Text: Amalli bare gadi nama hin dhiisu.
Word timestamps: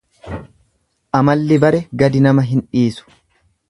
Amalli 1.21 1.61
bare 1.67 1.85
gadi 2.03 2.25
nama 2.29 2.51
hin 2.53 2.67
dhiisu. 2.69 3.11